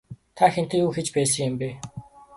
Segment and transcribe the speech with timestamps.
[0.37, 1.69] Та хэнтэй юу хийж байсан бэ?